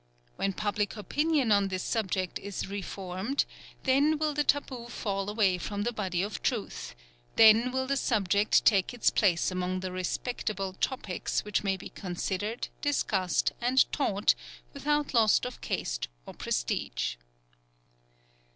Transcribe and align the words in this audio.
When 0.35 0.53
public 0.53 0.97
opinion 0.97 1.51
on 1.51 1.67
this 1.67 1.83
subject 1.83 2.39
is 2.39 2.65
reformed, 2.67 3.45
then 3.83 4.17
will 4.17 4.33
the 4.33 4.43
taboo 4.43 4.87
fall 4.89 5.29
away 5.29 5.59
from 5.59 5.83
the 5.83 5.91
body 5.93 6.23
of 6.23 6.41
truth; 6.41 6.95
then 7.35 7.71
will 7.71 7.85
the 7.85 7.95
subject 7.95 8.65
take 8.65 8.95
its 8.95 9.11
place 9.11 9.51
among 9.51 9.81
the 9.81 9.91
"respectable" 9.91 10.73
topics 10.73 11.43
which 11.45 11.63
may 11.63 11.77
be 11.77 11.89
considered, 11.89 12.69
discussed, 12.81 13.51
and 13.61 13.91
taught, 13.91 14.33
without 14.73 15.13
loss 15.13 15.37
of 15.41 15.61
caste 15.61 16.07
or 16.25 16.33
prestige. 16.33 17.17